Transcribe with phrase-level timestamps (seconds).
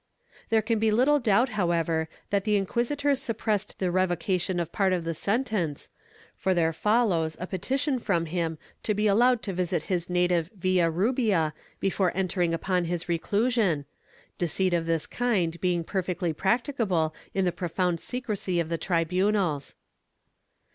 [0.49, 4.93] There can be httle doubt however that the inquisitors sup pressed the revocation of part
[4.93, 5.91] of the sentence,
[6.35, 11.53] for there follows a petition from him to be allowed to visit his native Villarubia
[11.79, 13.85] before entering upon his reclusion,
[14.39, 19.75] deceit of this kind being perfectly practicable in the profound secrecy of the tribunals.